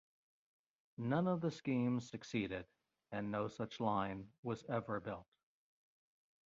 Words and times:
None 0.97 1.27
of 1.27 1.41
the 1.41 1.51
schemes 1.51 2.09
succeeded 2.09 2.65
and 3.11 3.29
no 3.29 3.47
such 3.47 3.79
line 3.79 4.31
was 4.41 4.63
ever 4.67 4.99
built. 4.99 5.27